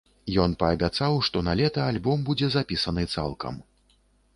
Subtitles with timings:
[0.43, 3.67] Ён паабяцаў, што налета альбом будзе запісаны цалкам.